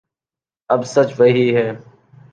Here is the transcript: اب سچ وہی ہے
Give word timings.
اب 0.69 0.81
سچ 0.85 1.09
وہی 1.19 1.47
ہے 1.55 1.67